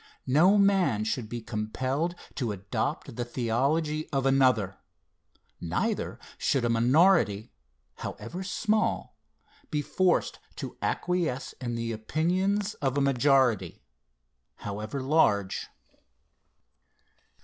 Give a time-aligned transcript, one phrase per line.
[0.25, 4.79] No man should be compelled to adopt the theology of another;
[5.59, 7.51] neither should a minority,
[7.97, 9.15] however small,
[9.69, 13.83] be forced to acquiesce in the opinions of a majority,
[14.55, 15.67] however large.